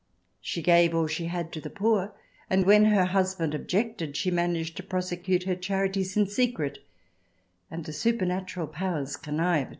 [0.41, 2.13] She gave all she had to the poor,
[2.49, 6.79] and when her husband objected she managed to prose cute her charities in secret,
[7.69, 9.69] and the supernatural powers connived.